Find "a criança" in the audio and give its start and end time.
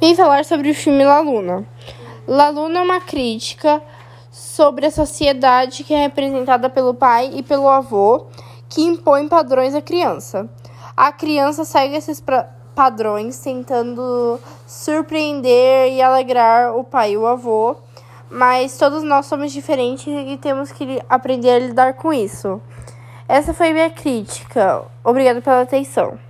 10.96-11.66